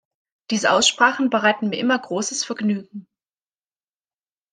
Diese 0.49 0.71
Aussprachen 0.71 1.29
bereiten 1.29 1.69
mir 1.69 1.77
immer 1.77 1.99
großes 1.99 2.43
Vergnügen. 2.43 3.05